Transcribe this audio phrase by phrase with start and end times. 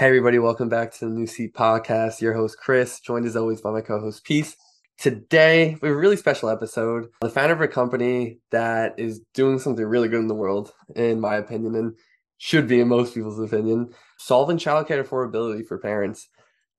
[0.00, 2.22] Hey, everybody, welcome back to the New Seat Podcast.
[2.22, 4.56] Your host, Chris, joined as always by my co host, Peace.
[4.96, 7.08] Today, we have a really special episode.
[7.20, 11.20] The founder of a company that is doing something really good in the world, in
[11.20, 11.98] my opinion, and
[12.38, 16.30] should be in most people's opinion, solving childcare affordability for parents.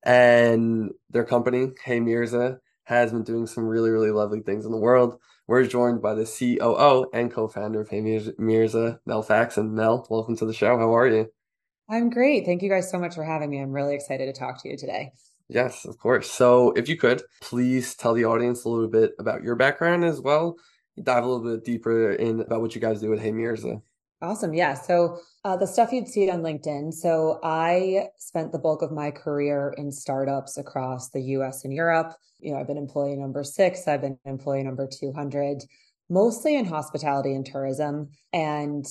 [0.04, 4.78] And their company, Hey Mirza, has been doing some really, really lovely things in the
[4.78, 5.16] world.
[5.46, 8.00] We're joined by the COO and co founder of Hey
[8.36, 9.76] Mirza, Mel Faxon.
[9.76, 10.76] Mel, welcome to the show.
[10.76, 11.28] How are you?
[11.92, 12.46] I'm great.
[12.46, 13.60] Thank you guys so much for having me.
[13.60, 15.12] I'm really excited to talk to you today.
[15.48, 16.30] Yes, of course.
[16.30, 20.18] So, if you could, please tell the audience a little bit about your background as
[20.18, 20.56] well.
[21.02, 23.82] Dive a little bit deeper in about what you guys do at Hey Mirza.
[24.22, 24.54] Awesome.
[24.54, 24.72] Yeah.
[24.72, 26.94] So, uh, the stuff you'd see on LinkedIn.
[26.94, 32.14] So, I spent the bulk of my career in startups across the US and Europe.
[32.40, 35.62] You know, I've been employee number six, I've been employee number 200,
[36.08, 38.08] mostly in hospitality and tourism.
[38.32, 38.86] And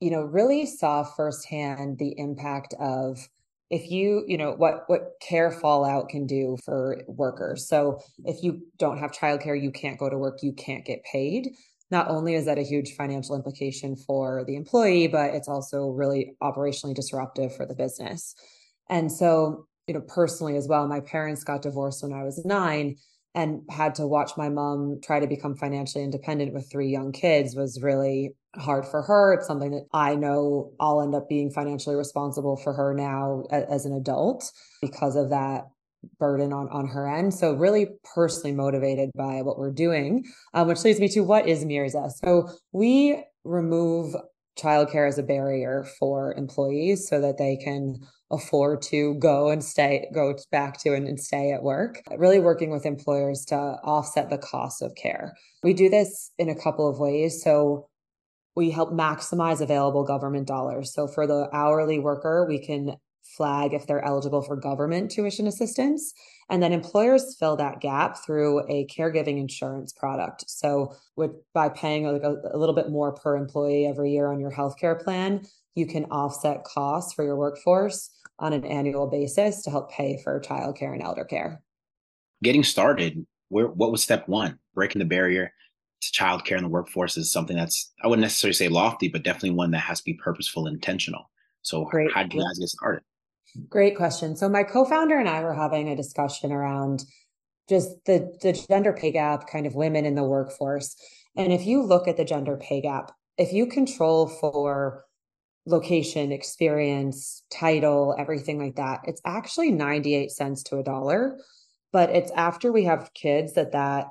[0.00, 3.28] you know, really saw firsthand the impact of
[3.70, 7.68] if you, you know, what what care fallout can do for workers.
[7.68, 11.50] So if you don't have childcare, you can't go to work, you can't get paid.
[11.90, 16.34] Not only is that a huge financial implication for the employee, but it's also really
[16.42, 18.34] operationally disruptive for the business.
[18.90, 22.96] And so, you know, personally as well, my parents got divorced when I was nine
[23.38, 27.54] and had to watch my mom try to become financially independent with three young kids
[27.54, 29.32] was really hard for her.
[29.32, 33.86] It's something that I know I'll end up being financially responsible for her now as
[33.86, 34.50] an adult
[34.82, 35.66] because of that
[36.18, 37.32] burden on on her end.
[37.32, 41.64] So really personally motivated by what we're doing, um, which leads me to what is
[41.64, 42.10] Mirza.
[42.24, 44.16] So we remove
[44.58, 50.08] childcare as a barrier for employees so that they can afford to go and stay
[50.12, 52.02] go back to and, and, stay at work.
[52.16, 55.34] Really working with employers to offset the cost of care.
[55.62, 57.42] We do this in a couple of ways.
[57.42, 57.88] So
[58.54, 60.92] we help maximize available government dollars.
[60.92, 62.96] So for the hourly worker we can
[63.36, 66.12] flag if they're eligible for government tuition assistance.
[66.50, 70.44] And then employers fill that gap through a caregiving insurance product.
[70.48, 74.50] So with by paying a, a little bit more per employee every year on your
[74.50, 75.42] healthcare plan
[75.78, 80.40] you can offset costs for your workforce on an annual basis to help pay for
[80.40, 81.62] childcare and elder care.
[82.42, 84.58] Getting started, where what was step one?
[84.74, 85.52] Breaking the barrier
[86.00, 89.50] to childcare in the workforce is something that's I wouldn't necessarily say lofty, but definitely
[89.50, 91.30] one that has to be purposeful and intentional.
[91.62, 92.12] So Great.
[92.12, 93.02] how did you guys get started?
[93.68, 94.36] Great question.
[94.36, 97.04] So my co-founder and I were having a discussion around
[97.68, 100.94] just the the gender pay gap, kind of women in the workforce.
[101.36, 105.04] And if you look at the gender pay gap, if you control for
[105.68, 109.00] location, experience, title, everything like that.
[109.04, 111.38] It's actually 98 cents to a dollar,
[111.92, 114.06] but it's after we have kids that that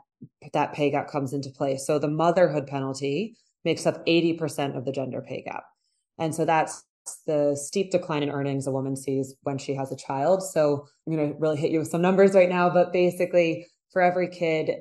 [0.53, 1.77] that pay gap comes into play.
[1.77, 3.35] So the motherhood penalty
[3.65, 5.63] makes up 80% of the gender pay gap.
[6.17, 6.83] And so that's
[7.25, 10.43] the steep decline in earnings a woman sees when she has a child.
[10.43, 14.01] So I'm going to really hit you with some numbers right now, but basically for
[14.01, 14.71] every kid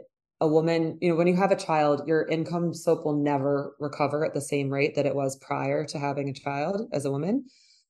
[0.40, 4.24] a woman, you know, when you have a child, your income slope will never recover
[4.24, 7.46] at the same rate that it was prior to having a child as a woman.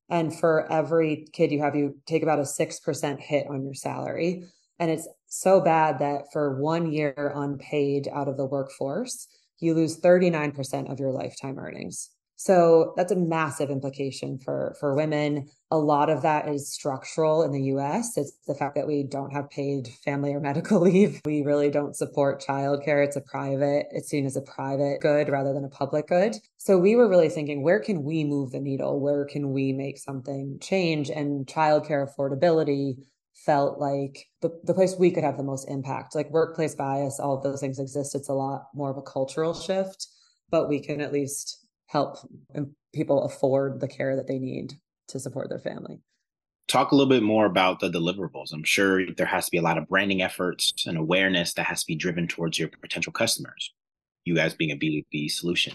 [0.09, 4.45] And for every kid you have, you take about a 6% hit on your salary.
[4.79, 9.27] And it's so bad that for one year unpaid out of the workforce,
[9.59, 12.11] you lose 39% of your lifetime earnings.
[12.36, 15.48] So that's a massive implication for for women.
[15.70, 18.16] A lot of that is structural in the US.
[18.16, 21.20] It's the fact that we don't have paid family or medical leave.
[21.24, 23.04] We really don't support childcare.
[23.04, 26.36] It's a private, it's seen as a private good rather than a public good.
[26.58, 29.00] So we were really thinking, where can we move the needle?
[29.00, 31.10] Where can we make something change?
[31.10, 32.98] And childcare affordability
[33.34, 36.14] felt like the, the place we could have the most impact.
[36.14, 38.14] Like workplace bias, all of those things exist.
[38.14, 40.08] It's a lot more of a cultural shift,
[40.50, 42.19] but we can at least help
[42.94, 44.74] people afford the care that they need
[45.08, 46.00] to support their family.
[46.69, 48.52] Talk a little bit more about the deliverables.
[48.52, 51.82] I'm sure there has to be a lot of branding efforts and awareness that has
[51.82, 53.72] to be driven towards your potential customers,
[54.24, 55.74] you guys being a B2B solution.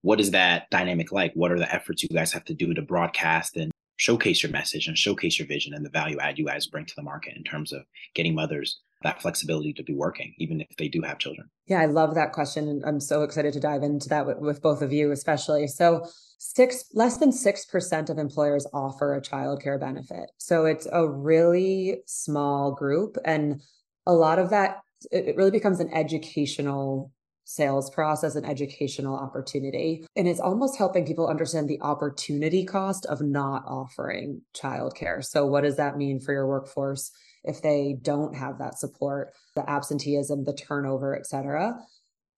[0.00, 1.32] What is that dynamic like?
[1.34, 4.88] What are the efforts you guys have to do to broadcast and showcase your message
[4.88, 7.44] and showcase your vision and the value add you guys bring to the market in
[7.44, 7.82] terms of
[8.14, 11.48] getting mothers that flexibility to be working, even if they do have children?
[11.66, 12.68] Yeah, I love that question.
[12.68, 15.66] And I'm so excited to dive into that with, with both of you, especially.
[15.66, 16.06] So,
[16.38, 20.30] six less than six percent of employers offer a childcare benefit.
[20.38, 23.60] So it's a really small group, and
[24.06, 24.80] a lot of that
[25.10, 27.12] it really becomes an educational
[27.44, 30.06] sales process an educational opportunity.
[30.14, 35.24] And it's almost helping people understand the opportunity cost of not offering childcare.
[35.24, 37.10] So, what does that mean for your workforce?
[37.44, 41.78] If they don't have that support, the absenteeism, the turnover, et cetera.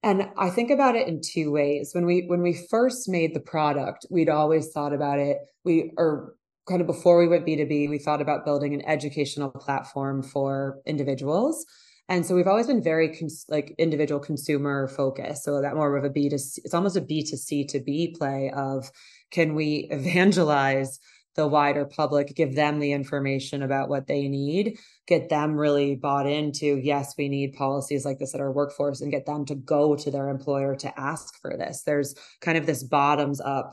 [0.03, 1.91] And I think about it in two ways.
[1.93, 5.39] When we when we first made the product, we'd always thought about it.
[5.65, 6.35] We or
[6.69, 11.65] kind of before we went B2B, we thought about building an educational platform for individuals.
[12.09, 15.45] And so we've always been very cons- like individual consumer focused.
[15.45, 17.81] So that more of a B to C, it's almost a B to C to
[17.81, 18.91] B play of
[19.31, 20.99] can we evangelize
[21.35, 26.27] the wider public, give them the information about what they need, get them really bought
[26.27, 29.97] into, yes, we need policies like this at our workforce, and get them to go
[29.97, 31.83] to their employer to ask for this.
[31.85, 33.73] There's kind of this bottoms up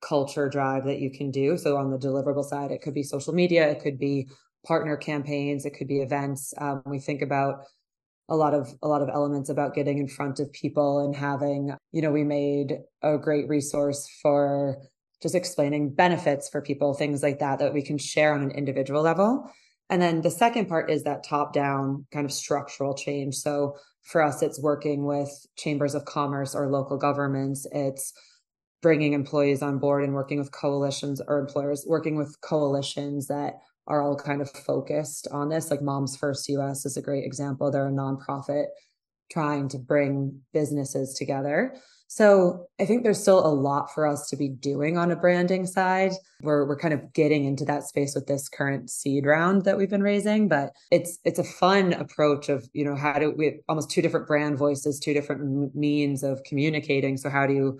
[0.00, 1.56] culture drive that you can do.
[1.56, 4.28] So on the deliverable side, it could be social media, it could be
[4.66, 6.52] partner campaigns, it could be events.
[6.58, 7.64] Um, we think about
[8.28, 11.74] a lot of a lot of elements about getting in front of people and having
[11.92, 14.76] you know we made a great resource for
[15.22, 19.02] just explaining benefits for people, things like that, that we can share on an individual
[19.02, 19.50] level.
[19.90, 23.36] And then the second part is that top down kind of structural change.
[23.36, 27.66] So for us, it's working with chambers of commerce or local governments.
[27.72, 28.12] It's
[28.80, 33.54] bringing employees on board and working with coalitions or employers, working with coalitions that
[33.86, 35.70] are all kind of focused on this.
[35.70, 37.70] Like Moms First US is a great example.
[37.70, 38.66] They're a nonprofit
[39.32, 41.74] trying to bring businesses together.
[42.10, 45.66] So I think there's still a lot for us to be doing on a branding
[45.66, 46.12] side.
[46.42, 49.90] We're we're kind of getting into that space with this current seed round that we've
[49.90, 53.90] been raising, but it's it's a fun approach of you know how do we almost
[53.90, 57.18] two different brand voices, two different means of communicating.
[57.18, 57.78] So how do you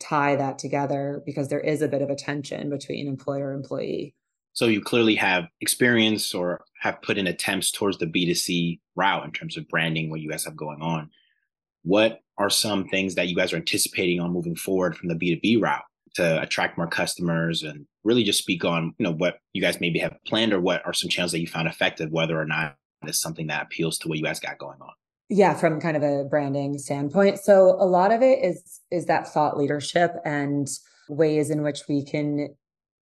[0.00, 4.14] tie that together because there is a bit of a tension between employer employee.
[4.52, 9.32] So you clearly have experience or have put in attempts towards the B2C route in
[9.32, 11.10] terms of branding what you guys have going on.
[11.82, 15.62] What are some things that you guys are anticipating on moving forward from the B2B
[15.62, 15.82] route
[16.14, 19.98] to attract more customers and really just speak on, you know, what you guys maybe
[19.98, 23.20] have planned or what are some channels that you found effective, whether or not it's
[23.20, 24.92] something that appeals to what you guys got going on?
[25.28, 27.38] Yeah, from kind of a branding standpoint.
[27.38, 30.68] So a lot of it is is that thought leadership and
[31.08, 32.48] ways in which we can,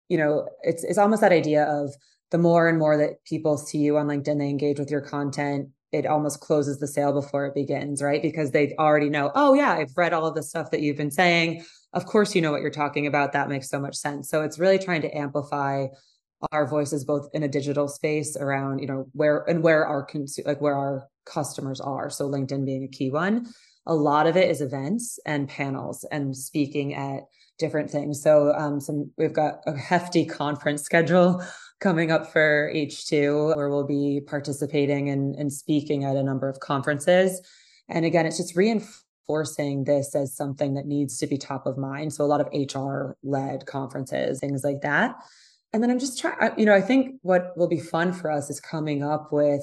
[0.09, 1.95] you know, it's it's almost that idea of
[2.31, 5.69] the more and more that people see you on LinkedIn, they engage with your content,
[5.91, 8.21] it almost closes the sale before it begins, right?
[8.21, 11.11] Because they already know, oh, yeah, I've read all of the stuff that you've been
[11.11, 11.63] saying.
[11.93, 13.31] Of course, you know what you're talking about.
[13.31, 14.29] That makes so much sense.
[14.29, 15.87] So it's really trying to amplify
[16.51, 20.39] our voices both in a digital space around, you know, where and where our cons-
[20.45, 22.09] like where our customers are.
[22.09, 23.47] So LinkedIn being a key one.
[23.85, 27.21] A lot of it is events and panels and speaking at
[27.57, 28.21] different things.
[28.21, 31.43] So um, some we've got a hefty conference schedule
[31.79, 36.59] coming up for H2, where we'll be participating and, and speaking at a number of
[36.59, 37.41] conferences.
[37.89, 42.13] And again, it's just reinforcing this as something that needs to be top of mind.
[42.13, 45.15] So a lot of HR led conferences, things like that.
[45.73, 48.49] And then I'm just trying, you know, I think what will be fun for us
[48.49, 49.61] is coming up with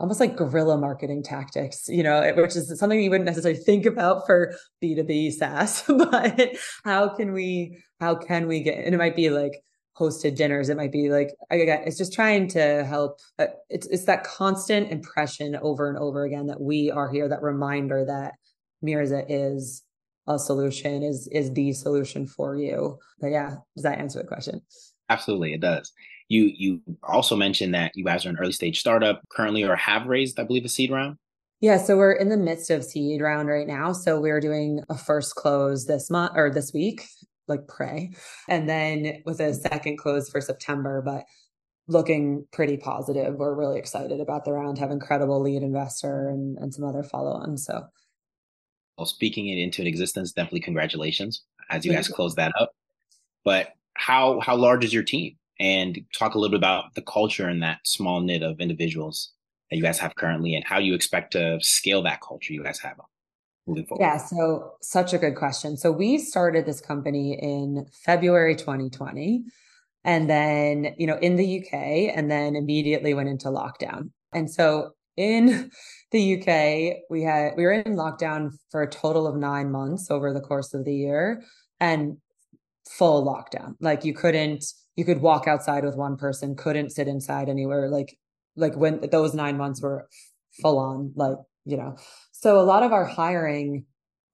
[0.00, 4.26] almost like guerrilla marketing tactics, you know, which is something you wouldn't necessarily think about
[4.26, 9.30] for B2B SaaS, but how can we, how can we get, and it might be
[9.30, 9.62] like
[9.98, 10.68] hosted dinners.
[10.68, 13.20] It might be like again, it's just trying to help.
[13.38, 17.28] Uh, it's it's that constant impression over and over again that we are here.
[17.28, 18.34] That reminder that
[18.82, 19.82] Mirza is
[20.26, 22.98] a solution is is the solution for you.
[23.20, 24.60] But yeah, does that answer the question?
[25.08, 25.92] Absolutely, it does.
[26.28, 30.06] You you also mentioned that you guys are an early stage startup currently, or have
[30.06, 31.16] raised, I believe, a seed round.
[31.60, 33.92] Yeah, so we're in the midst of seed round right now.
[33.92, 37.06] So we're doing a first close this month or this week,
[37.48, 38.12] like pray.
[38.48, 41.24] And then with a second close for September, but
[41.88, 43.34] looking pretty positive.
[43.34, 47.32] We're really excited about the round, have incredible lead investor and, and some other follow
[47.32, 47.56] on.
[47.56, 47.86] So
[48.96, 52.70] well, speaking it into an existence, definitely congratulations as you guys close that up.
[53.44, 55.36] But how how large is your team?
[55.60, 59.32] And talk a little bit about the culture in that small knit of individuals
[59.70, 62.80] that you guys have currently and how you expect to scale that culture you guys
[62.80, 62.96] have
[63.66, 64.02] moving forward?
[64.02, 65.76] Yeah, so such a good question.
[65.76, 69.44] So we started this company in February 2020
[70.04, 74.10] and then, you know, in the UK and then immediately went into lockdown.
[74.32, 75.70] And so in
[76.10, 80.32] the UK, we had we were in lockdown for a total of 9 months over
[80.32, 81.42] the course of the year
[81.80, 82.18] and
[82.88, 83.74] full lockdown.
[83.80, 84.64] Like you couldn't
[84.96, 88.16] you could walk outside with one person, couldn't sit inside anywhere like
[88.56, 90.08] like when those 9 months were
[90.62, 91.96] full on like, you know,
[92.30, 93.84] so a lot of our hiring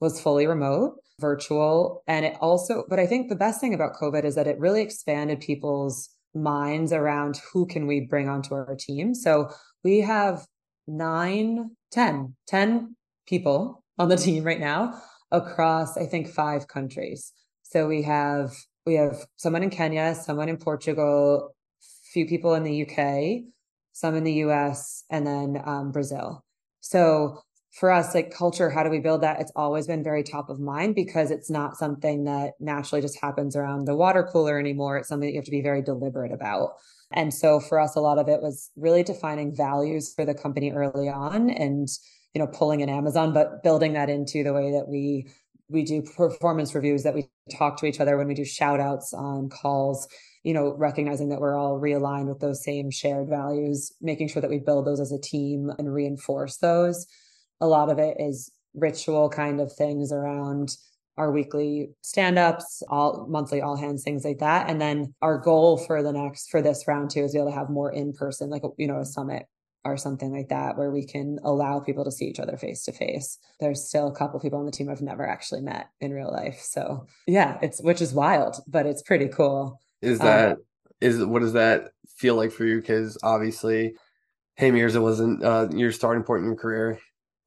[0.00, 2.02] was fully remote, virtual.
[2.06, 4.82] And it also, but I think the best thing about COVID is that it really
[4.82, 9.14] expanded people's minds around who can we bring onto our team.
[9.14, 9.50] So
[9.84, 10.46] we have
[10.86, 15.00] nine, ten, ten people on the team right now
[15.30, 17.32] across, I think, five countries.
[17.62, 18.52] So we have
[18.86, 21.54] we have someone in Kenya, someone in Portugal,
[22.12, 23.44] few people in the UK,
[23.92, 26.44] some in the US, and then um, Brazil.
[26.80, 29.40] So for us, like culture, how do we build that?
[29.40, 33.54] It's always been very top of mind because it's not something that naturally just happens
[33.54, 34.96] around the water cooler anymore.
[34.96, 36.70] It's something that you have to be very deliberate about.
[37.12, 40.72] And so for us, a lot of it was really defining values for the company
[40.72, 41.88] early on and,
[42.34, 45.28] you know, pulling in Amazon, but building that into the way that we
[45.70, 49.14] we do performance reviews, that we talk to each other when we do shout outs
[49.14, 50.08] on calls,
[50.42, 54.50] you know, recognizing that we're all realigned with those same shared values, making sure that
[54.50, 57.06] we build those as a team and reinforce those.
[57.60, 60.76] A lot of it is ritual kind of things around
[61.16, 64.70] our weekly stand-ups, all monthly all hands, things like that.
[64.70, 67.50] And then our goal for the next for this round two is to be able
[67.50, 69.46] to have more in person, like you know, a summit
[69.84, 72.92] or something like that, where we can allow people to see each other face to
[72.92, 73.38] face.
[73.60, 76.60] There's still a couple people on the team I've never actually met in real life.
[76.60, 79.80] So yeah, it's which is wild, but it's pretty cool.
[80.02, 80.56] Is uh, that um,
[81.00, 82.80] is what does that feel like for you?
[82.80, 83.94] Because obviously,
[84.56, 87.00] Hey Mirza wasn't uh, your starting point in your career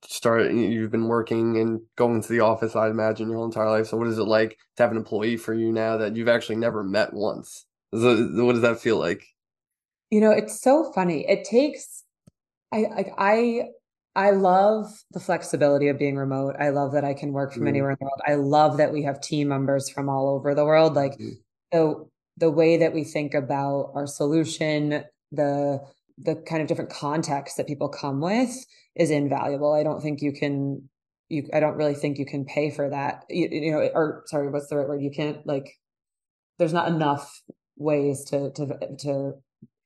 [0.07, 3.87] start you've been working and going to the office i imagine your whole entire life
[3.87, 6.55] so what is it like to have an employee for you now that you've actually
[6.55, 9.23] never met once so, what does that feel like
[10.09, 12.02] you know it's so funny it takes
[12.73, 13.63] i i i,
[14.15, 17.69] I love the flexibility of being remote i love that i can work from mm.
[17.69, 20.65] anywhere in the world i love that we have team members from all over the
[20.65, 21.33] world like mm.
[21.73, 25.79] so the way that we think about our solution the
[26.17, 28.55] the kind of different context that people come with
[28.95, 29.73] is invaluable.
[29.73, 30.89] I don't think you can
[31.29, 33.23] you I don't really think you can pay for that.
[33.29, 35.01] You, you know, or sorry, what's the right word?
[35.01, 35.77] You can't like
[36.59, 37.41] there's not enough
[37.77, 39.33] ways to to to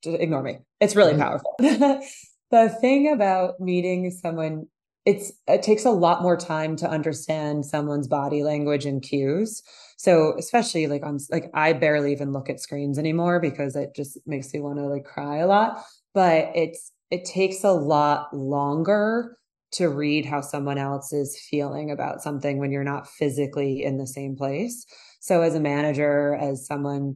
[0.03, 0.59] to ignore me.
[0.79, 1.21] It's really mm-hmm.
[1.21, 1.55] powerful.
[2.51, 4.67] the thing about meeting someone
[5.05, 9.63] it's it takes a lot more time to understand someone's body language and cues
[9.97, 14.17] so especially like on like i barely even look at screens anymore because it just
[14.25, 19.37] makes me want to like cry a lot but it's it takes a lot longer
[19.71, 24.07] to read how someone else is feeling about something when you're not physically in the
[24.07, 24.85] same place.
[25.19, 27.15] So as a manager, as someone,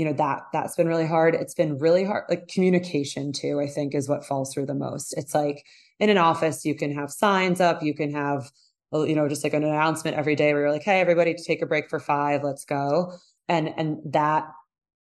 [0.00, 1.34] you know, that that's been really hard.
[1.34, 5.12] It's been really hard like communication too, I think is what falls through the most.
[5.18, 5.62] It's like
[5.98, 8.50] in an office you can have signs up, you can have
[8.92, 11.60] oh, you know just like an announcement every day where you're like, "Hey everybody, take
[11.60, 13.12] a break for 5, let's go."
[13.46, 14.48] And and that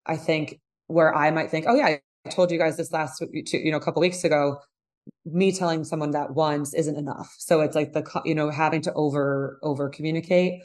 [0.06, 3.70] I think where I might think, "Oh yeah, I told you guys this last you
[3.70, 4.58] know a couple weeks ago
[5.26, 8.92] me telling someone that once isn't enough so it's like the you know having to
[8.94, 10.60] over over communicate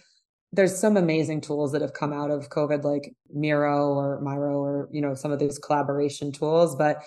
[0.54, 4.88] there's some amazing tools that have come out of covid like miro or miro or
[4.92, 7.04] you know some of these collaboration tools but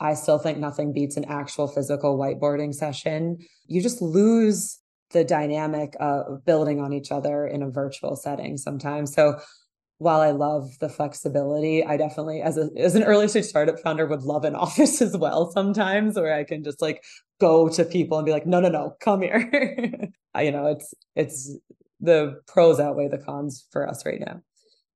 [0.00, 4.80] i still think nothing beats an actual physical whiteboarding session you just lose
[5.12, 9.38] the dynamic of building on each other in a virtual setting sometimes so
[9.98, 14.06] while I love the flexibility, I definitely, as a as an early stage startup founder,
[14.06, 17.02] would love an office as well sometimes, where I can just like
[17.40, 19.50] go to people and be like, no, no, no, come here.
[20.38, 21.58] you know, it's it's
[22.00, 24.40] the pros outweigh the cons for us right now.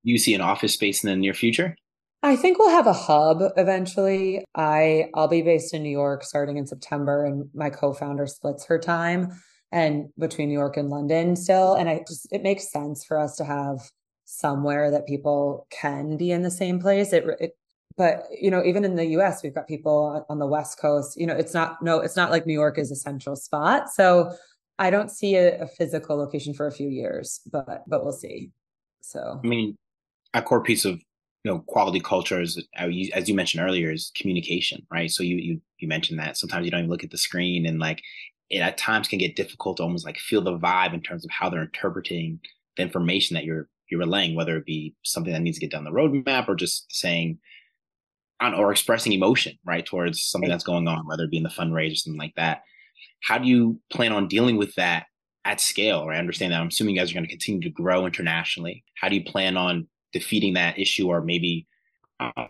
[0.02, 1.76] You see an office space in the near future?
[2.22, 4.44] I think we'll have a hub eventually.
[4.54, 8.78] I I'll be based in New York starting in September, and my co-founder splits her
[8.78, 9.40] time
[9.72, 11.74] and between New York and London still.
[11.74, 13.78] And I just it makes sense for us to have
[14.24, 17.12] somewhere that people can be in the same place.
[17.12, 17.52] It, it
[17.96, 21.26] but you know even in the us we've got people on the west coast you
[21.26, 24.32] know it's not no it's not like new york is a central spot so
[24.80, 28.50] i don't see a, a, physical location for a few years but but we'll see.
[29.02, 29.40] So.
[29.42, 29.76] I mean
[30.34, 30.94] a core piece of
[31.44, 35.10] you know quality culture is uh, as you mentioned earlier is communication right?
[35.10, 37.78] So you you you mentioned that sometimes you don't even look at the screen and
[37.78, 38.02] like
[38.50, 41.30] it at times can get difficult to almost like feel the vibe in terms of
[41.30, 42.40] how they're interpreting
[42.76, 45.84] the information that you're you're relaying, whether it be something that needs to get down
[45.84, 47.38] the roadmap or just saying
[48.40, 51.48] on or expressing emotion, right, towards something that's going on, whether it be in the
[51.48, 52.62] fundraiser or something like that.
[53.22, 55.06] How do you plan on dealing with that
[55.44, 56.06] at scale?
[56.06, 56.16] Right?
[56.16, 56.60] I understand that.
[56.60, 58.84] I'm assuming you guys are going to continue to grow internationally.
[58.96, 61.66] How do you plan on defeating that issue or maybe
[62.18, 62.46] uh,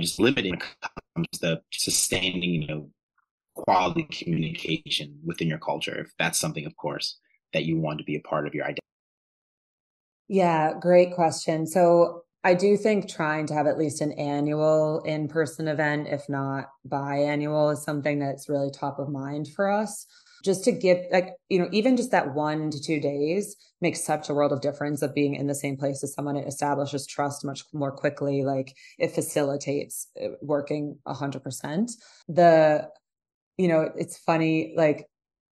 [0.00, 0.60] just limiting
[1.40, 2.90] the sustaining, you know,
[3.54, 7.18] quality communication within your culture, if that's something, of course,
[7.52, 8.80] that you want to be a part of your identity.
[10.28, 11.66] Yeah, great question.
[11.66, 16.26] So I do think trying to have at least an annual in person event, if
[16.28, 20.06] not biannual, is something that's really top of mind for us.
[20.42, 24.30] Just to give, like, you know, even just that one to two days makes such
[24.30, 26.36] a world of difference of being in the same place as someone.
[26.36, 28.42] It establishes trust much more quickly.
[28.42, 31.92] Like, it facilitates uh, working 100%.
[32.28, 32.88] The,
[33.58, 35.06] you know, it's funny, like,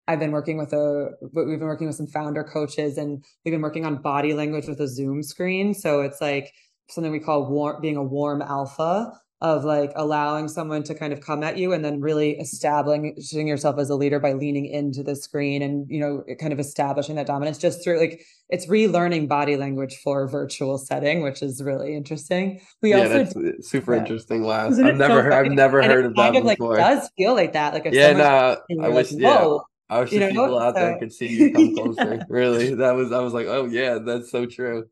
[0.07, 3.61] I've been working with a we've been working with some founder coaches and we've been
[3.61, 5.73] working on body language with a Zoom screen.
[5.73, 6.53] So it's like
[6.89, 9.11] something we call warm being a warm alpha
[9.41, 13.77] of like allowing someone to kind of come at you and then really establishing yourself
[13.77, 17.27] as a leader by leaning into the screen and you know kind of establishing that
[17.27, 22.61] dominance just through like it's relearning body language for virtual setting which is really interesting.
[22.81, 24.01] We yeah, also that's uh, super yeah.
[24.01, 26.77] interesting last i've never so heard, i've never and heard of that of, before.
[26.77, 30.13] like, does feel like that like if yeah no i wish like, yeah I wish
[30.13, 30.81] you know, people out so...
[30.81, 32.25] there could see you come closer.
[32.27, 34.87] really, that was I was like, oh yeah, that's so true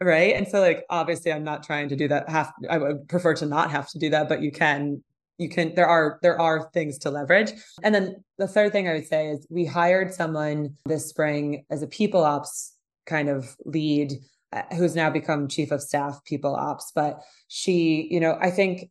[0.00, 0.34] right?
[0.34, 3.46] And so like obviously i'm not trying to do that have i would prefer to
[3.46, 5.02] not have to do that but you can
[5.38, 7.52] you can there are there are things to leverage.
[7.82, 11.82] And then the third thing i would say is we hired someone this spring as
[11.82, 14.12] a people ops kind of lead
[14.52, 18.90] uh, who's now become chief of staff people ops but she you know i think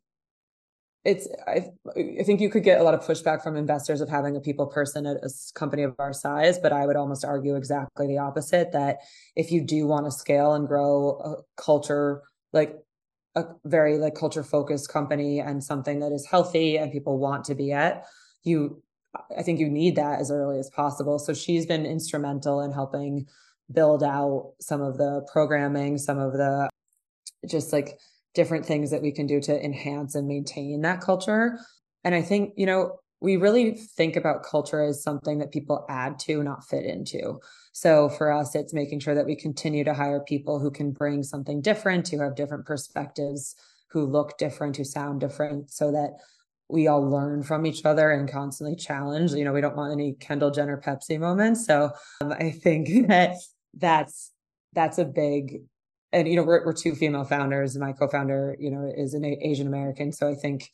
[1.06, 1.66] it's I,
[2.20, 4.68] I think you could get a lot of pushback from investors of having a people
[4.68, 8.72] person at a company of our size but i would almost argue exactly the opposite
[8.72, 9.00] that
[9.36, 12.22] if you do want to scale and grow a culture
[12.54, 12.78] like
[13.36, 17.56] a very like culture focused company and something that is healthy and people want to
[17.56, 18.06] be at
[18.44, 18.82] you
[19.38, 21.20] i think you need that as early as possible.
[21.20, 23.28] So she's been instrumental in helping
[23.72, 26.70] build out some of the programming some of the
[27.48, 28.00] just like
[28.34, 31.60] different things that we can do to enhance and maintain that culture.
[32.04, 36.20] And I think, you know, we really think about culture as something that people add
[36.20, 37.40] to, not fit into.
[37.72, 41.24] So for us, it's making sure that we continue to hire people who can bring
[41.24, 43.56] something different, who have different perspectives,
[43.92, 46.18] who look different, who sound different, so that
[46.68, 49.32] we all learn from each other and constantly challenge.
[49.32, 51.66] You know, we don't want any Kendall Jenner Pepsi moments.
[51.66, 53.38] So um, I think that
[53.74, 54.32] that's
[54.74, 55.62] that's a big
[56.14, 59.68] and you know we're, we're two female founders my co-founder you know is an asian
[59.68, 60.70] american so i think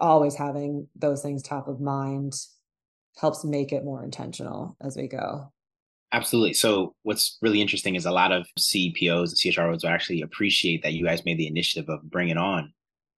[0.00, 2.34] always having those things top of mind
[3.18, 5.52] helps make it more intentional as we go.
[6.12, 6.54] Absolutely.
[6.54, 11.04] So what's really interesting is a lot of cpos and chros actually appreciate that you
[11.04, 12.72] guys made the initiative of bringing on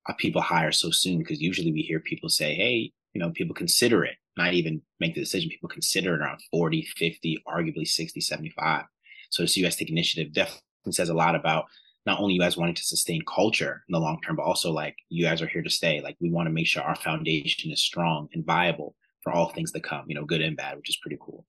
[0.06, 3.54] a people hire so soon because usually we hear people say hey you know people
[3.54, 8.21] consider it not even make the decision people consider it around 40 50 arguably 60
[8.21, 8.85] 75
[9.30, 10.61] so to see you guys take initiative definitely
[10.92, 11.66] says a lot about
[12.06, 14.96] not only you guys wanting to sustain culture in the long term, but also like
[15.08, 16.00] you guys are here to stay.
[16.00, 19.72] Like we want to make sure our foundation is strong and viable for all things
[19.72, 21.46] that come, you know, good and bad, which is pretty cool.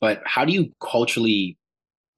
[0.00, 1.58] But how do you culturally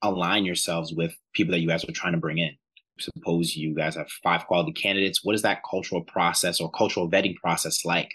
[0.03, 2.53] align yourselves with people that you guys are trying to bring in?
[3.01, 5.25] Suppose you guys have five quality candidates.
[5.25, 8.13] What is that cultural process or cultural vetting process like?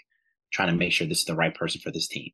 [0.50, 2.30] Trying to make sure this is the right person for this team.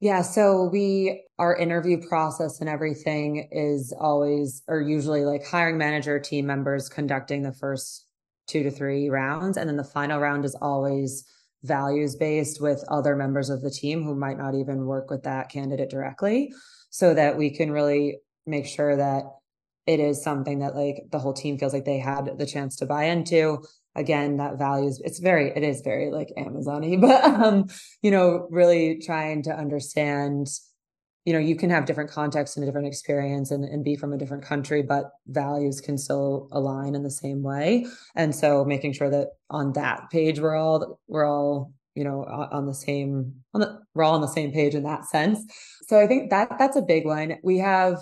[0.00, 0.22] Yeah.
[0.22, 6.46] So we, our interview process and everything is always, or usually like hiring manager, team
[6.46, 8.06] members conducting the first
[8.46, 9.56] two to three rounds.
[9.56, 11.24] And then the final round is always
[11.64, 15.48] values based with other members of the team who might not even work with that
[15.48, 16.52] candidate directly
[16.90, 19.24] so that we can really make sure that
[19.86, 22.86] it is something that like the whole team feels like they had the chance to
[22.86, 23.64] buy into
[23.98, 27.66] again that values it's very it is very like amazon-y but um
[28.02, 30.48] you know really trying to understand
[31.28, 34.14] you know you can have different contexts and a different experience and, and be from
[34.14, 37.84] a different country but values can still align in the same way.
[38.16, 42.64] And so making sure that on that page we're all we're all you know on
[42.64, 45.44] the same on the we're all on the same page in that sense.
[45.86, 47.36] So i think that that's a big one.
[47.42, 47.98] We have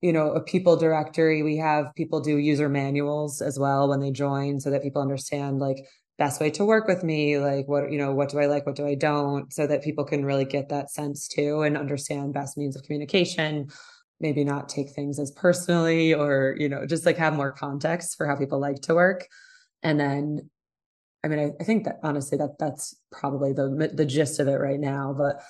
[0.00, 1.42] you know a people directory.
[1.42, 5.58] We have people do user manuals as well when they join so that people understand
[5.58, 5.78] like
[6.18, 8.74] best way to work with me like what you know what do i like what
[8.74, 12.56] do i don't so that people can really get that sense too and understand best
[12.56, 13.68] means of communication.
[14.20, 18.26] Maybe not take things as personally or you know just like have more context for
[18.26, 19.28] how people like to work.
[19.84, 20.50] And then
[21.24, 24.56] i mean i, I think that honestly that that's probably the the gist of it
[24.56, 25.42] right now but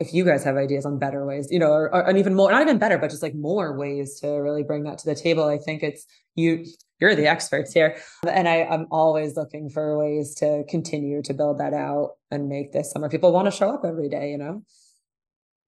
[0.00, 2.50] if you guys have ideas on better ways, you know, or, or, and even more,
[2.50, 5.44] not even better, but just like more ways to really bring that to the table,
[5.44, 6.04] I think it's
[6.34, 6.64] you,
[7.00, 7.96] you're the experts here.
[8.26, 12.72] And I, I'm always looking for ways to continue to build that out and make
[12.72, 13.08] this summer.
[13.08, 14.62] people want to show up every day, you know?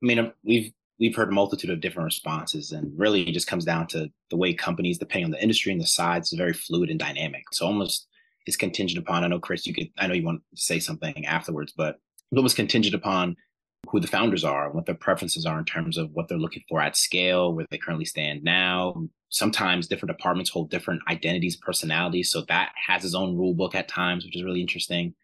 [0.03, 3.47] I mean, um, we've, we've heard a multitude of different responses and really it just
[3.47, 6.53] comes down to the way companies, depending on the industry and the size, is very
[6.53, 7.45] fluid and dynamic.
[7.53, 8.09] So almost
[8.45, 11.27] it's contingent upon, I know, Chris, you could, I know you want to say something
[11.27, 13.37] afterwards, but it's almost contingent upon
[13.91, 16.81] who the founders are, what their preferences are in terms of what they're looking for
[16.81, 19.09] at scale, where they currently stand now.
[19.29, 22.31] Sometimes different departments hold different identities, personalities.
[22.31, 25.15] So that has its own rule book at times, which is really interesting.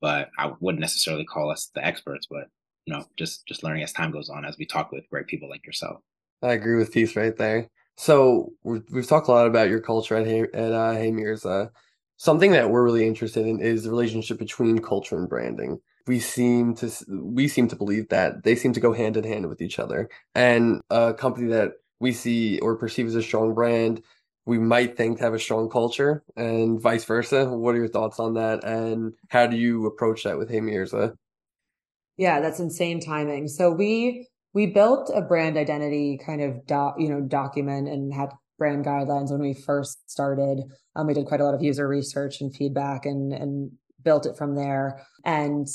[0.00, 2.48] But I wouldn't necessarily call us the experts, but
[2.84, 5.48] you know, just just learning as time goes on as we talk with great people
[5.48, 6.00] like yourself.
[6.42, 7.68] I agree with Peace right there.
[7.96, 11.70] So we have talked a lot about your culture at at uh, Hey Mirza.
[12.18, 16.74] Something that we're really interested in is the relationship between culture and branding we seem
[16.74, 19.78] to we seem to believe that they seem to go hand in hand with each
[19.78, 24.02] other and a company that we see or perceive as a strong brand
[24.46, 27.46] we might think have a strong culture and vice versa.
[27.46, 28.62] What are your thoughts on that?
[28.64, 30.86] And how do you approach that with Hey?
[32.16, 33.48] Yeah, that's insane timing.
[33.48, 36.66] So we we built a brand identity kind of
[36.98, 40.62] you know, document and had brand guidelines when we first started.
[40.94, 44.36] Um, we did quite a lot of user research and feedback and and built it
[44.38, 45.04] from there.
[45.24, 45.66] And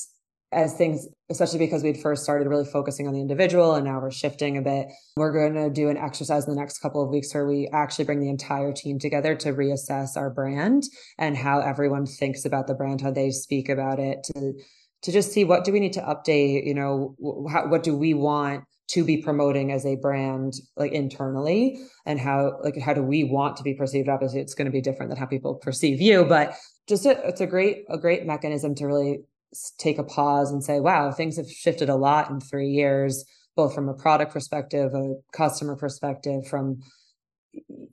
[0.52, 4.12] as things, especially because we'd first started really focusing on the individual and now we're
[4.12, 7.34] shifting a bit, we're going to do an exercise in the next couple of weeks
[7.34, 10.84] where we actually bring the entire team together to reassess our brand
[11.18, 14.54] and how everyone thinks about the brand, how they speak about it, to
[15.04, 17.16] to just see what do we need to update, you know,
[17.50, 21.82] how, what do we want to be promoting as a brand like internally?
[22.06, 24.10] And how like how do we want to be perceived?
[24.10, 26.56] Obviously it's going to be different than how people perceive you but
[26.88, 29.22] just a, it's a great a great mechanism to really
[29.78, 33.74] take a pause and say, wow, things have shifted a lot in three years, both
[33.76, 36.82] from a product perspective, a customer perspective, from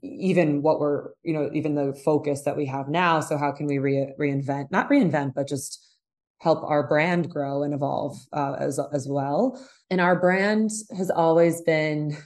[0.03, 3.21] even what we're, you know, even the focus that we have now.
[3.21, 5.85] So how can we re- reinvent, not reinvent, but just
[6.40, 9.61] help our brand grow and evolve uh, as as well.
[9.90, 12.16] And our brand has always been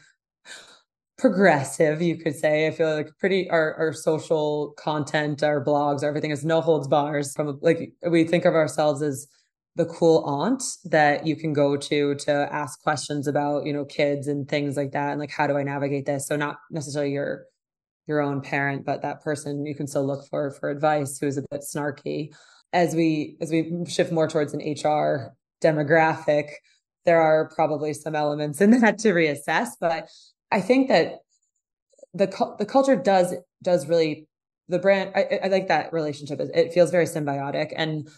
[1.22, 2.66] progressive, you could say.
[2.66, 7.32] I feel like pretty our, our social content, our blogs, everything is no holds bars.
[7.32, 9.28] From like we think of ourselves as
[9.76, 14.26] the cool aunt that you can go to to ask questions about, you know, kids
[14.26, 16.26] and things like that, and like how do I navigate this?
[16.26, 17.44] So not necessarily your
[18.08, 21.44] your own parent, but that person you can still look for for advice who's a
[21.52, 22.34] bit snarky.
[22.72, 26.50] As we as we shift more towards an HR demographic,
[27.04, 30.08] there are probably some elements in that to reassess, but
[30.52, 31.20] I think that
[32.14, 32.26] the
[32.58, 34.28] the culture does does really
[34.68, 35.12] the brand.
[35.16, 36.40] I, I like that relationship.
[36.40, 38.08] It feels very symbiotic, and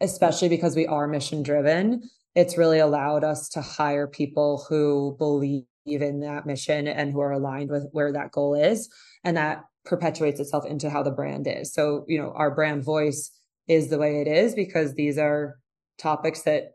[0.00, 2.02] especially because we are mission driven,
[2.34, 7.32] it's really allowed us to hire people who believe in that mission and who are
[7.32, 8.88] aligned with where that goal is,
[9.24, 11.72] and that perpetuates itself into how the brand is.
[11.72, 13.30] So you know, our brand voice
[13.66, 15.56] is the way it is because these are
[15.98, 16.72] topics that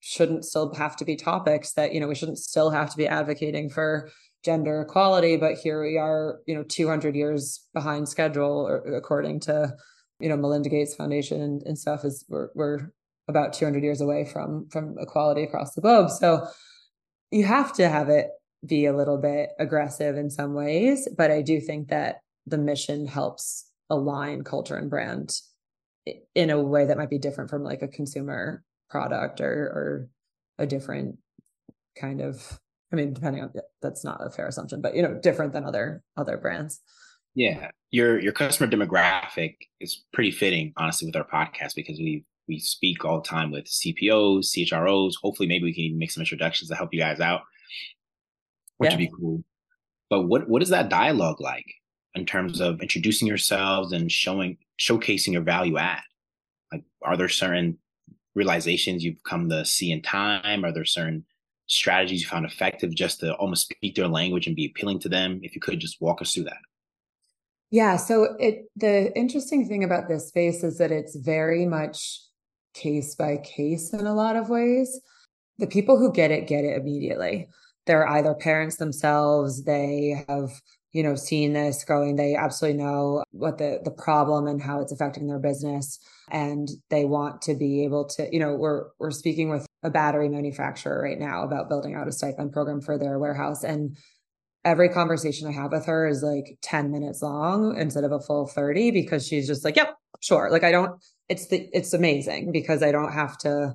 [0.00, 3.06] shouldn't still have to be topics that you know we shouldn't still have to be
[3.06, 4.10] advocating for
[4.44, 9.74] gender equality but here we are you know 200 years behind schedule or, according to
[10.18, 12.90] you know melinda gates foundation and, and stuff is we're, we're
[13.28, 16.10] about 200 years away from from equality across the globe.
[16.10, 16.46] So
[17.30, 18.28] you have to have it
[18.66, 23.06] be a little bit aggressive in some ways but i do think that the mission
[23.06, 25.40] helps align culture and brand
[26.34, 30.08] in a way that might be different from like a consumer product or or
[30.58, 31.16] a different
[31.96, 32.60] kind of
[32.92, 36.02] I mean, depending on that's not a fair assumption, but you know, different than other
[36.16, 36.80] other brands.
[37.34, 42.58] Yeah, your your customer demographic is pretty fitting, honestly, with our podcast because we we
[42.58, 45.14] speak all the time with CPOs, CHROs.
[45.22, 47.42] Hopefully, maybe we can even make some introductions to help you guys out,
[48.78, 48.96] which yeah.
[48.96, 49.44] would be cool.
[50.08, 51.66] But what what is that dialogue like
[52.16, 56.02] in terms of introducing yourselves and showing showcasing your value add?
[56.72, 57.78] Like, are there certain
[58.34, 60.64] realizations you've come to see in time?
[60.64, 61.24] Are there certain
[61.70, 65.40] strategies you found effective just to almost speak their language and be appealing to them?
[65.42, 66.58] If you could just walk us through that.
[67.70, 67.96] Yeah.
[67.96, 72.20] So it the interesting thing about this space is that it's very much
[72.74, 75.00] case by case in a lot of ways.
[75.58, 77.48] The people who get it get it immediately.
[77.86, 80.50] They're either parents themselves, they have
[80.92, 84.92] you know seeing this going they absolutely know what the the problem and how it's
[84.92, 85.98] affecting their business.
[86.32, 90.28] And they want to be able to you know we're we're speaking with a battery
[90.28, 93.64] manufacturer right now about building out a stipend program for their warehouse.
[93.64, 93.96] And
[94.64, 98.46] every conversation i have with her is like 10 minutes long instead of a full
[98.46, 100.50] 30 because she's just like yep sure.
[100.50, 103.74] Like i don't it's the it's amazing because i don't have to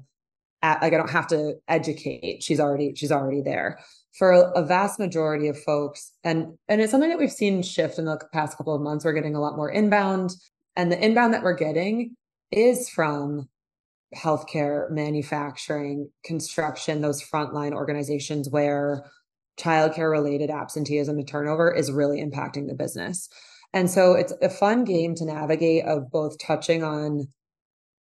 [0.64, 2.44] like i don't have to educate.
[2.44, 3.80] She's already she's already there
[4.18, 8.06] for a vast majority of folks and and it's something that we've seen shift in
[8.06, 10.32] the past couple of months we're getting a lot more inbound
[10.76, 12.16] and the inbound that we're getting
[12.52, 13.48] is from
[14.16, 19.10] healthcare, manufacturing, construction, those frontline organizations where
[19.60, 23.30] childcare related absenteeism and turnover is really impacting the business.
[23.74, 27.28] And so it's a fun game to navigate of both touching on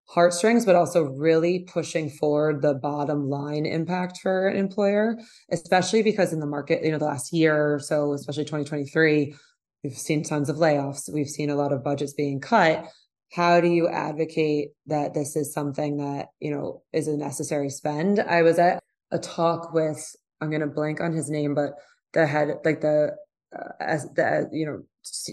[0.07, 5.17] heartstrings, but also really pushing forward the bottom line impact for an employer,
[5.51, 9.35] especially because in the market, you know, the last year or so, especially 2023,
[9.83, 11.13] we've seen tons of layoffs.
[11.13, 12.87] We've seen a lot of budgets being cut.
[13.33, 18.21] How do you advocate that this is something that you know is a necessary spend?
[18.21, 21.73] I was at a talk with i'm going to blank on his name but
[22.13, 23.15] the head like the
[23.57, 24.83] uh, as the you know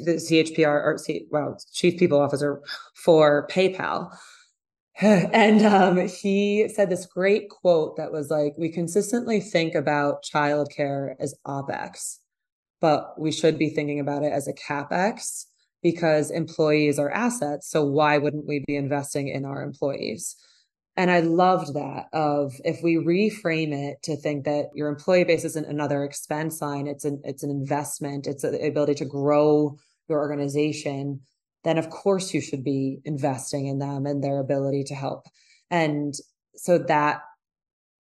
[0.06, 2.62] the chpr or C, well chief people officer
[2.96, 4.16] for paypal
[5.02, 11.16] and um, he said this great quote that was like we consistently think about childcare
[11.20, 12.18] as opex
[12.82, 15.46] but we should be thinking about it as a capex
[15.82, 17.70] because employees are assets.
[17.70, 20.36] So why wouldn't we be investing in our employees?
[20.98, 25.46] And I loved that of if we reframe it to think that your employee base
[25.46, 29.78] isn't another expense line, it's an it's an investment, it's the ability to grow
[30.10, 31.22] your organization,
[31.64, 35.26] then of course you should be investing in them and their ability to help.
[35.70, 36.14] And
[36.56, 37.22] so that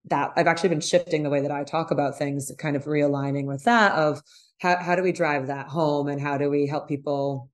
[0.05, 3.45] that I've actually been shifting the way that I talk about things, kind of realigning
[3.45, 4.21] with that of
[4.59, 7.49] how how do we drive that home and how do we help people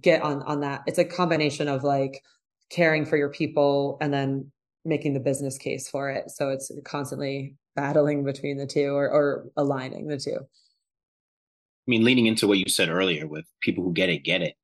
[0.00, 0.82] get on on that?
[0.86, 2.22] It's a combination of like
[2.70, 4.50] caring for your people and then
[4.84, 6.30] making the business case for it.
[6.30, 10.36] So it's constantly battling between the two or, or aligning the two.
[10.36, 14.54] I mean leaning into what you said earlier with people who get it get it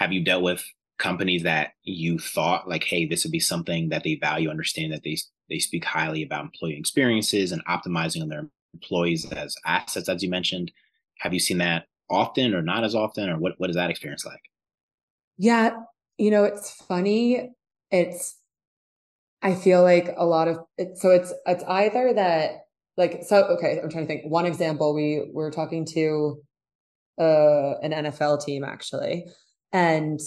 [0.00, 0.64] have you dealt with
[0.98, 5.02] companies that you thought like hey this would be something that they value understand that
[5.02, 5.16] they
[5.48, 10.30] they speak highly about employee experiences and optimizing on their employees as assets as you
[10.30, 10.70] mentioned
[11.18, 14.24] have you seen that often or not as often or what, what is that experience
[14.24, 14.40] like
[15.36, 15.80] yeah,
[16.18, 17.50] you know, it's funny.
[17.90, 18.36] It's
[19.42, 23.80] I feel like a lot of it so it's it's either that like so okay,
[23.82, 24.30] I'm trying to think.
[24.30, 26.42] One example, we were talking to
[27.18, 29.26] uh an NFL team actually,
[29.74, 30.20] and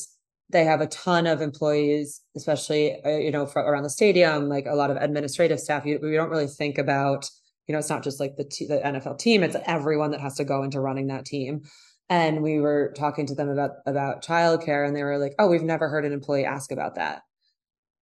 [0.49, 4.75] they have a ton of employees, especially uh, you know around the stadium, like a
[4.75, 5.85] lot of administrative staff.
[5.85, 7.27] You, we don't really think about
[7.65, 10.35] you know it's not just like the t- the NFL team; it's everyone that has
[10.35, 11.61] to go into running that team.
[12.09, 15.63] And we were talking to them about about childcare and they were like oh we've
[15.63, 17.23] never heard an employee ask about that.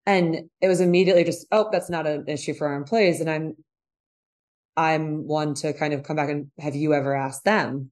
[0.05, 3.55] And it was immediately just oh that's not an issue for our employees and i'm
[4.77, 7.91] i'm one to kind of come back and have you ever asked them?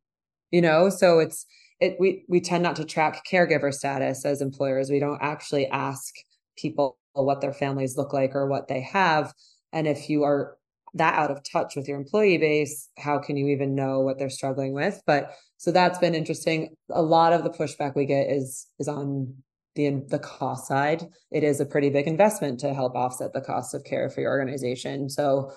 [0.51, 0.89] You know?
[0.89, 1.47] So it's
[1.83, 4.89] it we we tend not to track caregiver status as employers.
[4.89, 6.13] We don't actually ask
[6.57, 9.33] people what their families look like or what they have.
[9.71, 10.57] And if you are
[10.95, 14.29] that out of touch with your employee base how can you even know what they're
[14.29, 15.01] struggling with?
[15.05, 16.75] But so that's been interesting.
[16.89, 19.35] A lot of the pushback we get is is on
[19.75, 21.03] the the cost side.
[21.31, 24.31] It is a pretty big investment to help offset the cost of care for your
[24.31, 25.09] organization.
[25.09, 25.51] So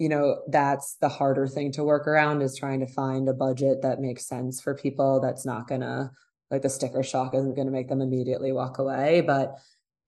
[0.00, 3.82] you know that's the harder thing to work around is trying to find a budget
[3.82, 6.10] that makes sense for people that's not gonna
[6.50, 9.56] like the sticker shock isn't going to make them immediately walk away but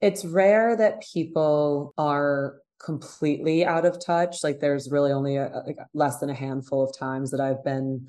[0.00, 4.42] it's rare that people are completely out of touch.
[4.42, 5.62] Like there's really only a,
[5.94, 8.08] less than a handful of times that I've been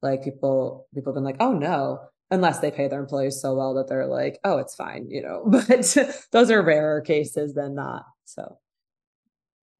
[0.00, 3.74] like people people have been like, oh no, unless they pay their employees so well
[3.74, 5.42] that they're like, oh, it's fine, you know.
[5.46, 5.96] But
[6.30, 8.04] those are rarer cases than not.
[8.24, 8.58] So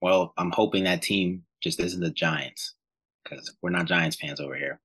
[0.02, 2.74] well, I'm hoping that team just isn't the Giants
[3.22, 4.80] because we're not Giants fans over here.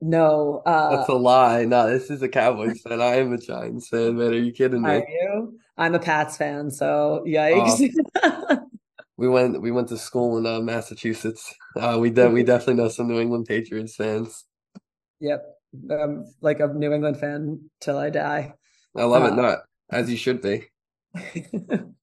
[0.00, 1.64] No, uh, that's a lie.
[1.64, 3.00] No, this is a Cowboys fan.
[3.00, 4.32] I am a Giants fan, man.
[4.32, 4.90] Are you kidding me?
[4.90, 5.58] Are you?
[5.76, 7.88] I'm a Pats fan, so yikes.
[8.20, 8.56] Uh,
[9.16, 11.54] we went we went to school in uh, Massachusetts.
[11.76, 14.44] Uh, we de- we definitely know some New England Patriots fans.
[15.20, 15.44] Yep,
[15.90, 18.54] I'm like a New England fan till I die.
[18.96, 19.34] I love uh, it.
[19.34, 19.58] Not
[19.90, 20.66] as you should be.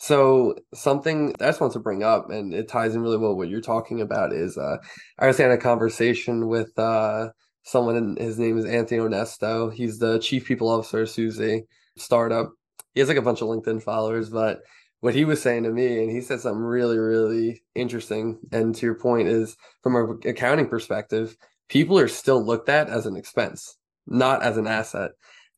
[0.00, 3.50] so something I just want to bring up, and it ties in really well what
[3.50, 4.32] you're talking about.
[4.32, 4.78] Is uh,
[5.18, 7.28] I was having a conversation with uh,
[7.64, 9.70] someone, and his name is Anthony Onesto.
[9.70, 11.64] He's the chief people officer of Suzy
[11.98, 12.50] startup.
[12.94, 14.60] He has like a bunch of LinkedIn followers, but
[15.00, 18.38] what he was saying to me, and he said something really, really interesting.
[18.52, 21.36] And to your point, is from an accounting perspective,
[21.68, 25.10] people are still looked at as an expense, not as an asset.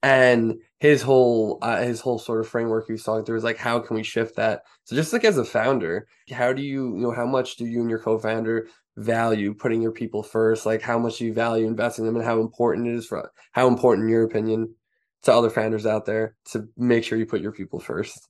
[0.03, 3.59] And his whole uh, his whole sort of framework he was talking through is like,
[3.59, 4.63] how can we shift that?
[4.85, 7.81] So just like as a founder, how do you you know how much do you
[7.81, 10.67] and your co-founder value putting your people first?
[10.67, 13.69] Like how much do you value investing them, and how important it is for how
[13.69, 14.75] important in your opinion
[15.23, 18.29] to other founders out there to make sure you put your people first?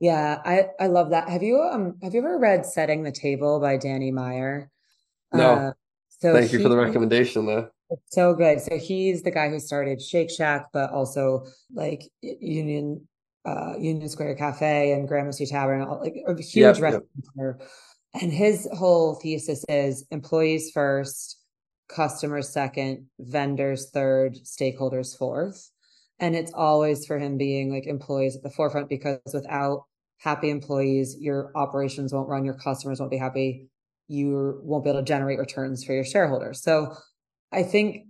[0.00, 1.28] Yeah, I I love that.
[1.28, 4.70] Have you um have you ever read Setting the Table by Danny Meyer?
[5.32, 5.52] No.
[5.52, 5.72] Uh,
[6.24, 7.68] so Thank you for the recommendation though.
[7.90, 8.60] It's so good.
[8.60, 13.06] So he's the guy who started Shake Shack, but also like Union
[13.44, 17.04] uh Union Square Cafe and Gramercy Tavern, all, like a huge yep, restaurant.
[17.36, 17.68] Yep.
[18.22, 21.38] And his whole thesis is employees first,
[21.88, 25.70] customers second, vendors third, stakeholders fourth
[26.20, 29.84] and it's always for him being like employees at the forefront because without
[30.18, 33.68] happy employees your operations won't run your customers won't be happy
[34.08, 36.94] you won't be able to generate returns for your shareholders so
[37.52, 38.06] i think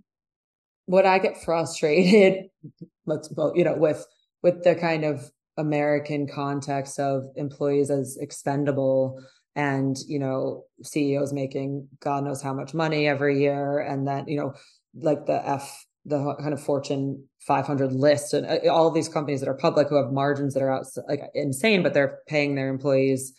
[0.85, 2.45] what i get frustrated
[3.05, 4.05] let's you know with
[4.43, 9.21] with the kind of american context of employees as expendable
[9.55, 14.37] and you know ceos making god knows how much money every year and then you
[14.37, 14.53] know
[14.95, 19.49] like the f the kind of Fortune 500 list and uh, all these companies that
[19.49, 23.33] are public who have margins that are out like insane, but they're paying their employees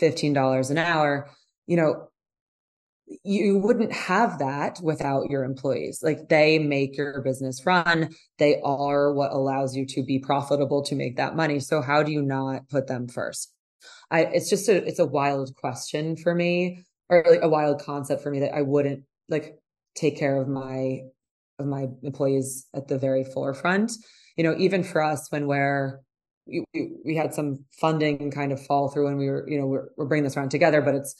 [0.00, 1.28] $15 an hour.
[1.66, 2.08] You know,
[3.24, 6.00] you wouldn't have that without your employees.
[6.02, 8.10] Like they make your business run.
[8.38, 11.60] They are what allows you to be profitable to make that money.
[11.60, 13.52] So how do you not put them first?
[14.10, 18.22] I it's just a it's a wild question for me or like a wild concept
[18.22, 19.58] for me that I wouldn't like
[19.94, 21.00] take care of my
[21.58, 23.92] of my employees at the very forefront.
[24.36, 26.00] You know, even for us when we're
[26.46, 26.64] we,
[27.04, 30.06] we had some funding kind of fall through and we were, you know, we're, we're
[30.06, 31.14] bringing this around together, but it's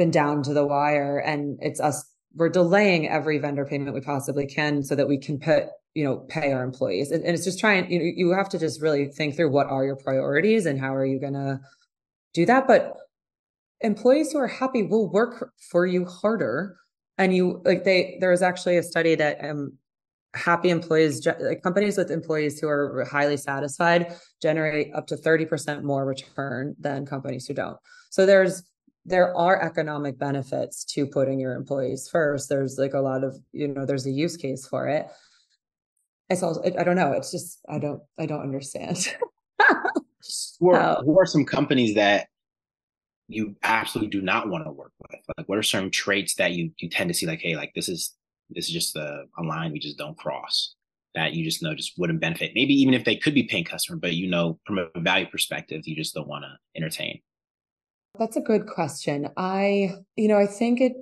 [0.00, 2.02] been down to the wire and it's us,
[2.34, 6.16] we're delaying every vendor payment we possibly can so that we can put, you know,
[6.16, 7.10] pay our employees.
[7.10, 9.66] And, and it's just trying, you know, you have to just really think through what
[9.66, 11.60] are your priorities and how are you going to
[12.32, 12.66] do that.
[12.66, 12.94] But
[13.82, 16.78] employees who are happy will work for you harder.
[17.18, 19.76] And you like they, there was actually a study that um,
[20.34, 26.06] happy employees like companies with employees who are highly satisfied generate up to 30% more
[26.06, 27.76] return than companies who don't
[28.10, 28.62] so there's
[29.04, 32.48] there are economic benefits to putting your employees first.
[32.48, 35.06] There's like a lot of you know there's a use case for it.
[36.28, 37.12] It's also i don't know.
[37.12, 39.08] It's just i don't i don't understand.
[40.60, 42.28] Who, are, who are some companies that
[43.26, 45.18] you absolutely do not want to work with?
[45.36, 47.88] Like what are certain traits that you you tend to see like hey like this
[47.88, 48.14] is
[48.50, 50.74] this is just a, a line we just don't cross
[51.14, 52.52] that you just know just wouldn't benefit.
[52.54, 55.82] Maybe even if they could be paying customer, but you know from a value perspective,
[55.86, 57.20] you just don't want to entertain.
[58.18, 59.28] That's a good question.
[59.36, 60.92] I, you know, I think it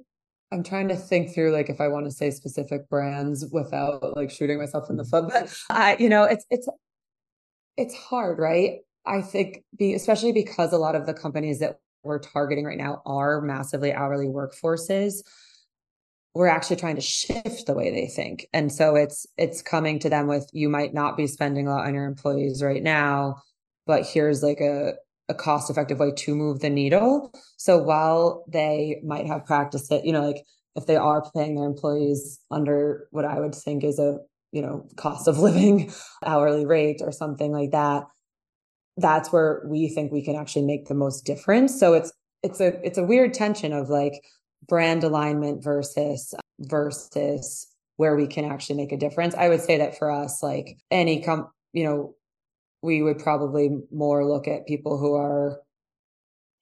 [0.51, 4.31] I'm trying to think through like if I want to say specific brands without like
[4.31, 5.29] shooting myself in the foot.
[5.29, 6.69] But I, you know, it's it's
[7.77, 8.79] it's hard, right?
[9.07, 13.03] I think be especially because a lot of the companies that we're targeting right now
[13.07, 15.23] are massively hourly workforces
[16.35, 20.09] we're actually trying to shift the way they think and so it's it's coming to
[20.09, 23.37] them with you might not be spending a lot on your employees right now
[23.87, 24.93] but here's like a
[25.29, 30.05] a cost effective way to move the needle so while they might have practiced it
[30.05, 33.99] you know like if they are paying their employees under what i would think is
[33.99, 34.19] a
[34.53, 35.93] you know cost of living
[36.25, 38.05] hourly rate or something like that
[38.97, 42.13] that's where we think we can actually make the most difference so it's
[42.43, 44.23] it's a it's a weird tension of like
[44.67, 49.35] brand alignment versus versus where we can actually make a difference.
[49.35, 52.15] I would say that for us, like any com, you know,
[52.83, 55.61] we would probably more look at people who are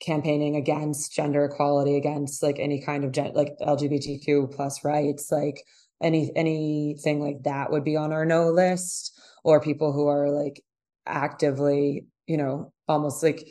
[0.00, 5.62] campaigning against gender equality, against like any kind of gen- like LGBTQ plus rights, like
[6.02, 10.62] any anything like that would be on our no list, or people who are like
[11.06, 13.46] actively, you know, almost like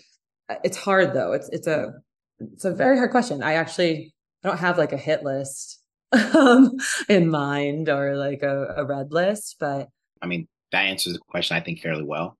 [0.63, 1.33] it's hard though.
[1.33, 1.93] It's it's a
[2.39, 3.41] it's a very hard question.
[3.41, 5.81] I actually I don't have like a hit list
[6.35, 6.71] um,
[7.09, 9.89] in mind or like a, a, red list, but
[10.21, 12.37] I mean that answers the question I think fairly well.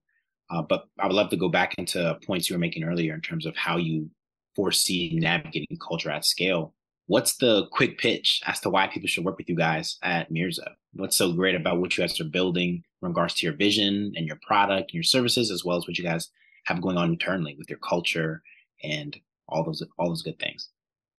[0.50, 3.20] Uh, but I would love to go back into points you were making earlier in
[3.20, 4.10] terms of how you
[4.54, 6.72] foresee navigating culture at scale.
[7.08, 10.72] What's the quick pitch as to why people should work with you guys at Mirza?
[10.92, 14.26] What's so great about what you guys are building in regards to your vision and
[14.26, 16.28] your product and your services, as well as what you guys
[16.64, 18.42] have going on internally with your culture
[18.82, 19.16] and
[19.48, 20.68] all those all those good things?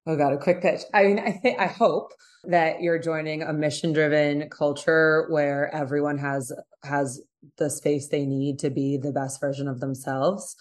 [0.05, 0.81] Oh God, a quick pitch.
[0.93, 2.11] I mean, I think I hope
[2.45, 6.51] that you're joining a mission-driven culture where everyone has
[6.83, 7.21] has
[7.57, 10.55] the space they need to be the best version of themselves.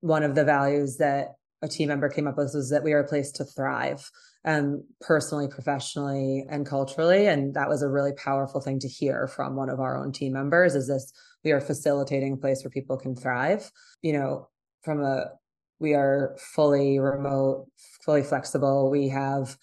[0.00, 3.00] One of the values that a team member came up with was that we are
[3.00, 4.10] a place to thrive
[4.44, 7.26] and personally, professionally, and culturally.
[7.26, 10.32] And that was a really powerful thing to hear from one of our own team
[10.32, 11.12] members is this
[11.44, 13.70] we are facilitating a place where people can thrive.
[14.02, 14.48] You know,
[14.82, 15.26] from a
[15.78, 17.66] we are fully remote,
[18.04, 18.90] fully flexible.
[18.90, 19.56] We have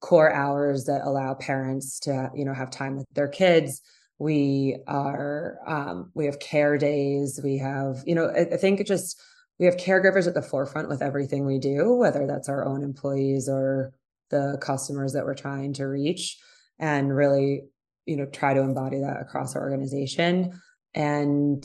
[0.00, 3.80] core hours that allow parents to, you know, have time with their kids.
[4.18, 7.40] We are, um, we have care days.
[7.42, 9.20] We have, you know, I, I think it just,
[9.58, 13.48] we have caregivers at the forefront with everything we do, whether that's our own employees
[13.48, 13.92] or
[14.30, 16.38] the customers that we're trying to reach
[16.78, 17.62] and really,
[18.06, 20.60] you know, try to embody that across our organization.
[20.94, 21.64] And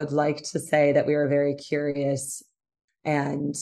[0.00, 2.42] I'd like to say that we are a very curious
[3.04, 3.54] and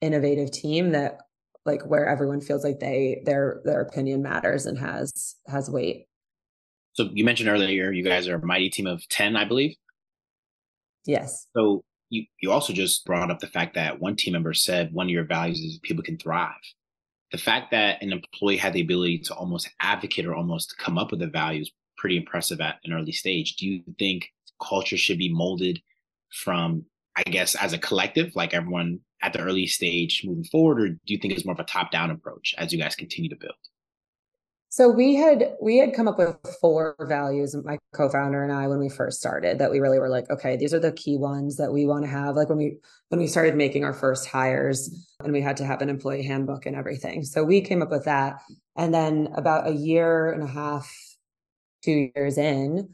[0.00, 1.18] innovative team that
[1.64, 6.06] like where everyone feels like they their their opinion matters and has has weight.
[6.94, 9.76] So you mentioned earlier you guys are a mighty team of 10, I believe.
[11.04, 11.46] Yes.
[11.56, 15.06] So you you also just brought up the fact that one team member said one
[15.06, 16.52] of your values is people can thrive.
[17.32, 21.10] The fact that an employee had the ability to almost advocate or almost come up
[21.10, 23.56] with a value is pretty impressive at an early stage.
[23.56, 24.28] Do you think
[24.62, 25.80] culture should be molded
[26.30, 26.84] from
[27.16, 30.98] I guess, as a collective, like everyone at the early stage moving forward, or do
[31.06, 33.54] you think it's more of a top down approach as you guys continue to build?
[34.74, 38.80] So we had we had come up with four values, my co-founder and I, when
[38.80, 41.72] we first started, that we really were like, okay, these are the key ones that
[41.72, 42.34] we want to have.
[42.34, 44.90] Like when we when we started making our first hires,
[45.22, 47.22] and we had to have an employee handbook and everything.
[47.22, 48.40] So we came up with that,
[48.74, 50.92] and then about a year and a half,
[51.84, 52.88] two years in,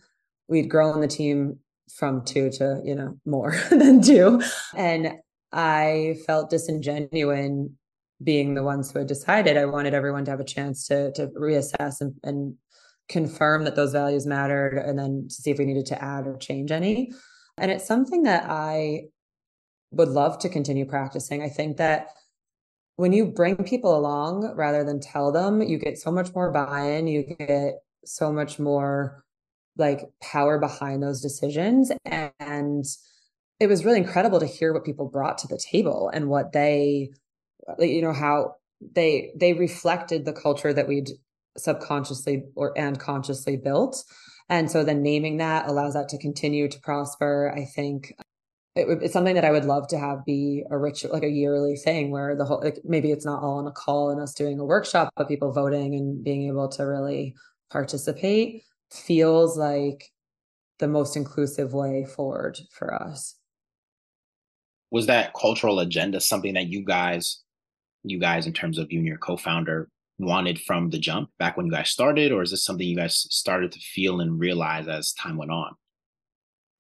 [0.49, 1.61] we'd grown the team
[1.97, 4.43] from two to you know more than two,
[4.77, 5.15] and
[5.51, 7.71] I felt disingenuous
[8.23, 11.29] being the ones who had decided, I wanted everyone to have a chance to to
[11.29, 12.55] reassess and, and
[13.09, 16.37] confirm that those values mattered, and then to see if we needed to add or
[16.37, 17.13] change any.
[17.59, 19.05] And it's something that I
[19.91, 21.43] would love to continue practicing.
[21.43, 22.09] I think that
[22.97, 27.07] when you bring people along rather than tell them, you get so much more buy-in.
[27.07, 29.25] You get so much more
[29.77, 32.85] like power behind those decisions and
[33.59, 37.11] it was really incredible to hear what people brought to the table and what they
[37.79, 38.57] Uh, you know how
[38.95, 41.11] they they reflected the culture that we'd
[41.57, 44.03] subconsciously or and consciously built.
[44.49, 47.53] And so then naming that allows that to continue to prosper.
[47.55, 48.13] I think
[48.77, 51.75] it, it's something that i would love to have be a rich like a yearly
[51.75, 54.61] thing where the whole like, maybe it's not all on a call and us doing
[54.61, 57.35] a workshop but people voting and being able to really
[57.69, 58.63] participate
[58.93, 60.13] feels like
[60.79, 63.37] the most inclusive way forward for us.
[64.91, 67.41] Was that cultural agenda something that you guys
[68.03, 69.89] you guys in terms of you and your co-founder
[70.19, 73.27] wanted from the jump back when you guys started or is this something you guys
[73.31, 75.75] started to feel and realize as time went on?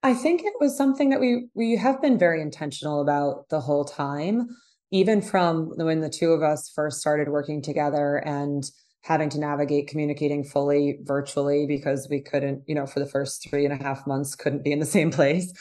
[0.02, 3.84] I think it was something that we we have been very intentional about the whole
[3.84, 4.48] time
[4.90, 8.64] even from when the two of us first started working together and
[9.02, 13.64] having to navigate communicating fully virtually because we couldn't you know for the first three
[13.64, 15.52] and a half months couldn't be in the same place.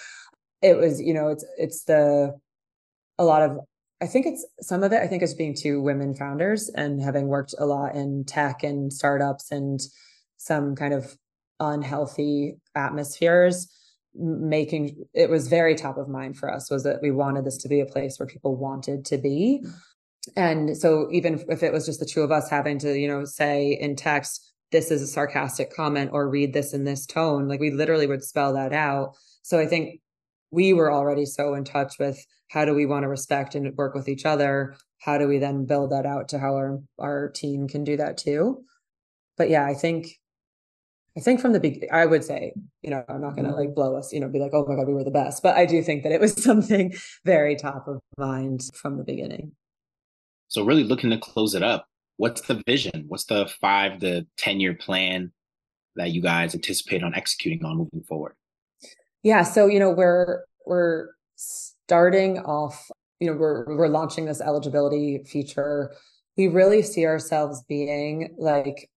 [0.62, 2.38] It was you know it's it's the
[3.18, 3.60] a lot of
[4.02, 7.28] I think it's some of it, I think is being two women founders and having
[7.28, 9.80] worked a lot in tech and startups and
[10.38, 11.18] some kind of
[11.60, 13.68] unhealthy atmospheres
[14.16, 17.70] making it was very top of mind for us was that we wanted this to
[17.70, 19.64] be a place where people wanted to be.
[20.36, 23.26] And so even if it was just the two of us having to you know
[23.26, 27.60] say in text this is a sarcastic comment or read this in this tone like
[27.60, 29.16] we literally would spell that out.
[29.42, 30.02] So i think
[30.52, 33.94] we were already so in touch with how do we want to respect and work
[33.94, 37.68] with each other how do we then build that out to how our our team
[37.68, 38.64] can do that too?
[39.38, 40.08] But yeah i think
[41.18, 43.68] i think from the beginning i would say you know i'm not going to like
[43.68, 43.74] mm-hmm.
[43.74, 45.66] blow us you know be like oh my god we were the best but i
[45.66, 46.94] do think that it was something
[47.24, 49.54] very top of mind from the beginning.
[50.50, 51.90] So really looking to close it up
[52.20, 53.06] what's the vision?
[53.08, 55.32] What's the five to ten year plan
[55.96, 58.36] that you guys anticipate on executing on moving forward
[59.24, 61.10] yeah so you know we're we're
[61.40, 65.92] starting off, you know, we're we're launching this eligibility feature.
[66.38, 68.90] We really see ourselves being like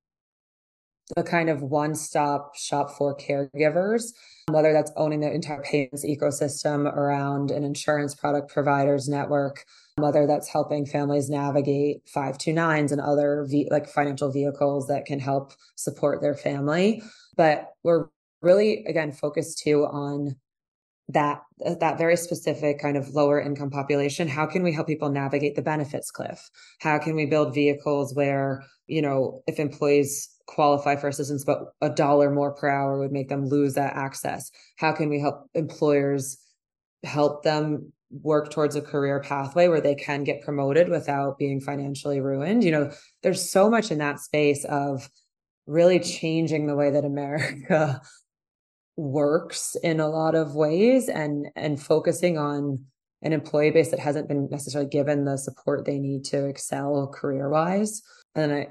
[1.17, 4.13] the kind of one-stop shop for caregivers,
[4.51, 9.65] whether that's owning the entire payments ecosystem around an insurance product providers network,
[9.97, 15.53] whether that's helping families navigate 529s and other v- like financial vehicles that can help
[15.75, 17.03] support their family.
[17.37, 18.07] But we're
[18.43, 20.37] really again focused too on
[21.09, 24.29] that uh, that very specific kind of lower income population.
[24.29, 26.49] How can we help people navigate the benefits cliff?
[26.81, 31.89] How can we build vehicles where you know if employees qualify for assistance but a
[31.89, 34.51] dollar more per hour would make them lose that access?
[34.77, 36.39] How can we help employers
[37.05, 42.21] help them work towards a career pathway where they can get promoted without being financially
[42.21, 42.65] ruined?
[42.65, 45.09] You know there's so much in that space of
[45.67, 48.01] really changing the way that america
[48.97, 52.85] works in a lot of ways and and focusing on
[53.23, 57.49] an employee base that hasn't been necessarily given the support they need to excel career
[57.49, 58.03] wise
[58.35, 58.69] and i